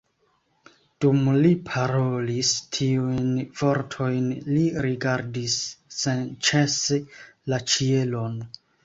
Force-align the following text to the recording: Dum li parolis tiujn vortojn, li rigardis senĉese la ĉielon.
Dum 1.03 1.17
li 1.41 1.49
parolis 1.65 2.53
tiujn 2.77 3.27
vortojn, 3.59 4.31
li 4.53 4.63
rigardis 4.87 5.59
senĉese 5.99 6.99
la 7.55 7.61
ĉielon. 7.75 8.41